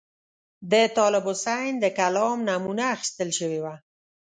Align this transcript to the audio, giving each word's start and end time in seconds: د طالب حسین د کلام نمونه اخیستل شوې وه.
د 0.71 0.73
طالب 0.97 1.23
حسین 1.31 1.73
د 1.79 1.85
کلام 1.99 2.37
نمونه 2.49 2.83
اخیستل 2.95 3.29
شوې 3.39 3.59
وه. 3.63 3.75